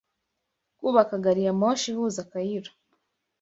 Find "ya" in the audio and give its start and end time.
1.47-1.53